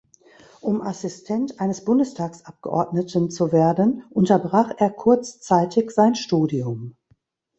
[0.61, 6.95] Um Assistent eines Bundestagsabgeordneten zu werden, unterbrach er kurzzeitig sein Studium.